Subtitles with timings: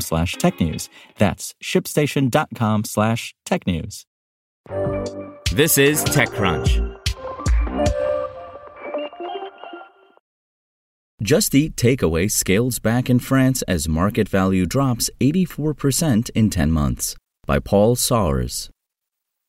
[0.00, 0.88] slash technews.
[1.18, 4.04] That's shipstation.com slash technews.
[5.52, 6.94] This is TechCrunch.
[11.22, 17.16] Just Eat Takeaway scales back in France as market value drops 84% in 10 months.
[17.46, 18.70] By Paul Sawers.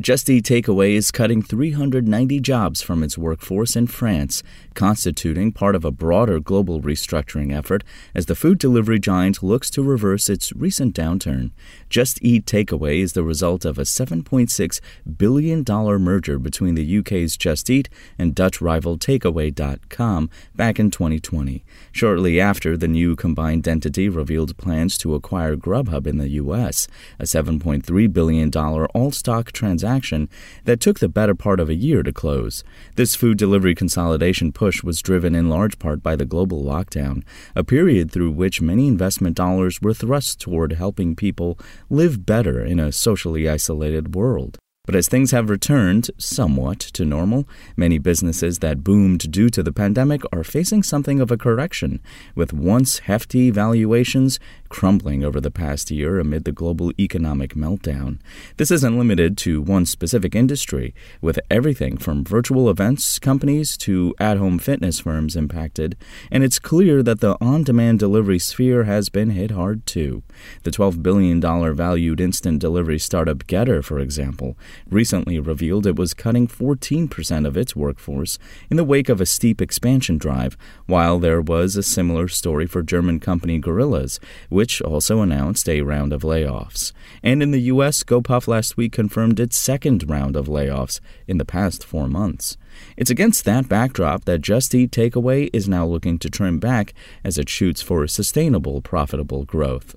[0.00, 5.84] Just Eat Takeaway is cutting 390 jobs from its workforce in France, constituting part of
[5.84, 10.96] a broader global restructuring effort as the food delivery giant looks to reverse its recent
[10.96, 11.50] downturn.
[11.90, 14.80] Just Eat Takeaway is the result of a $7.6
[15.18, 15.62] billion
[16.02, 21.66] merger between the UK's Just Eat and Dutch rival Takeaway.com back in 2020.
[21.92, 26.88] Shortly after, the new combined entity revealed plans to acquire Grubhub in the US,
[27.18, 30.28] a $7.3 billion all stock transaction transaction
[30.64, 32.62] that took the better part of a year to close.
[32.94, 37.24] This food delivery consolidation push was driven in large part by the global lockdown,
[37.56, 41.58] a period through which many investment dollars were thrust toward helping people
[41.90, 44.58] live better in a socially isolated world.
[44.84, 49.72] But as things have returned somewhat to normal, many businesses that boomed due to the
[49.72, 52.00] pandemic are facing something of a correction,
[52.34, 58.18] with once hefty valuations crumbling over the past year amid the global economic meltdown.
[58.56, 64.38] This isn't limited to one specific industry, with everything from virtual events companies to at
[64.38, 65.96] home fitness firms impacted,
[66.28, 70.24] and it's clear that the on demand delivery sphere has been hit hard too.
[70.64, 74.56] The $12 billion valued instant delivery startup Getir, for example,
[74.88, 78.38] recently revealed it was cutting 14% of its workforce
[78.70, 80.56] in the wake of a steep expansion drive,
[80.86, 86.12] while there was a similar story for German company Gorillas, which also announced a round
[86.12, 86.92] of layoffs.
[87.22, 91.44] And in the U.S., GoPuff last week confirmed its second round of layoffs in the
[91.44, 92.56] past four months.
[92.96, 96.94] It's against that backdrop that Just Eat Takeaway is now looking to trim back
[97.24, 99.94] as it shoots for sustainable, profitable growth.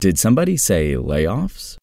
[0.00, 1.76] Did somebody say layoffs?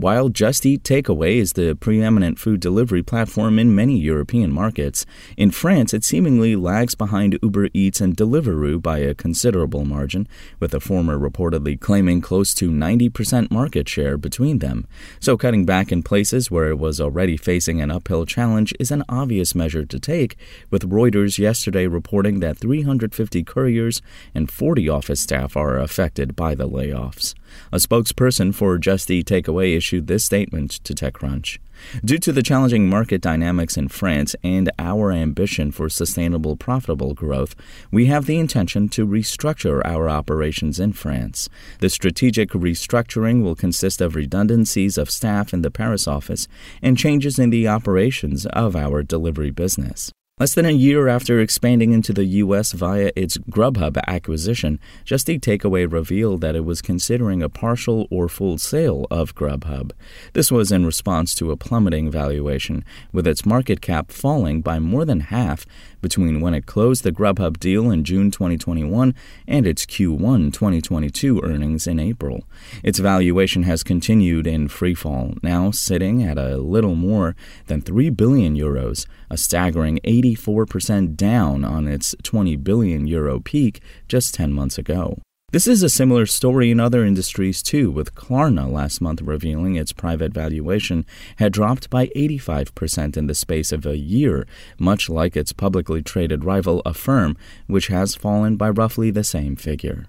[0.00, 5.04] While Just Eat Takeaway is the preeminent food delivery platform in many European markets,
[5.36, 10.28] in France it seemingly lags behind Uber Eats and Deliveroo by a considerable margin,
[10.60, 14.86] with the former reportedly claiming close to 90% market share between them.
[15.18, 19.02] So cutting back in places where it was already facing an uphill challenge is an
[19.08, 20.36] obvious measure to take,
[20.70, 24.00] with Reuters yesterday reporting that 350 couriers
[24.32, 27.34] and 40 office staff are affected by the layoffs.
[27.72, 31.58] A spokesperson for Just Eat Takeaway issued this statement to TechCrunch.
[32.04, 37.54] Due to the challenging market dynamics in France and our ambition for sustainable, profitable growth,
[37.90, 41.48] we have the intention to restructure our operations in France.
[41.80, 46.48] The strategic restructuring will consist of redundancies of staff in the Paris office
[46.82, 50.12] and changes in the operations of our delivery business.
[50.40, 52.70] Less than a year after expanding into the U.S.
[52.70, 58.28] via its Grubhub acquisition, Just Eat Takeaway revealed that it was considering a partial or
[58.28, 59.90] full sale of Grubhub.
[60.34, 65.04] This was in response to a plummeting valuation, with its market cap falling by more
[65.04, 65.66] than half
[66.00, 69.16] between when it closed the Grubhub deal in June 2021
[69.48, 72.44] and its Q1 2022 earnings in April.
[72.84, 77.34] Its valuation has continued in freefall, now sitting at a little more
[77.66, 79.98] than 3 billion euros, a staggering
[80.36, 85.18] 84% down on its 20 billion euro peak just 10 months ago.
[85.50, 89.94] This is a similar story in other industries too, with Klarna last month revealing its
[89.94, 91.06] private valuation
[91.36, 94.46] had dropped by 85% in the space of a year,
[94.78, 97.34] much like its publicly traded rival Affirm,
[97.66, 100.06] which has fallen by roughly the same figure.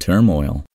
[0.00, 0.66] Turmoil.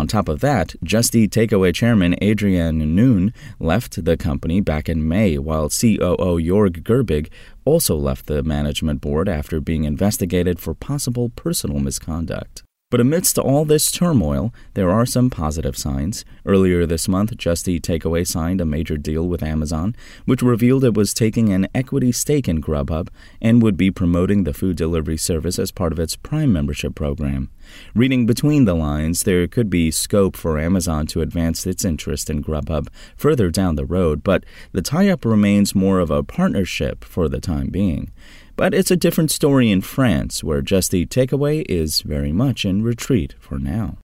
[0.00, 5.06] On top of that, Just Eat Takeaway chairman Adriaan Nühn left the company back in
[5.06, 7.28] May, while COO Jorg Gerbig
[7.66, 12.62] also left the management board after being investigated for possible personal misconduct.
[12.90, 16.24] But amidst all this turmoil, there are some positive signs.
[16.46, 19.94] Earlier this month, Just Eat Takeaway signed a major deal with Amazon,
[20.24, 23.08] which revealed it was taking an equity stake in Grubhub
[23.42, 27.50] and would be promoting the food delivery service as part of its Prime membership program.
[27.94, 32.42] Reading between the lines, there could be scope for Amazon to advance its interest in
[32.42, 37.28] Grubhub further down the road, but the tie up remains more of a partnership for
[37.28, 38.10] the time being.
[38.56, 42.82] But it's a different story in France, where Just Eat Takeaway is very much in
[42.82, 43.96] retreat for now.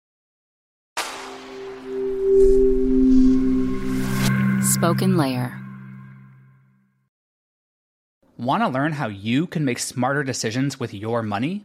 [4.77, 5.63] SpokenLayer.
[8.39, 11.65] Want to learn how you can make smarter decisions with your money?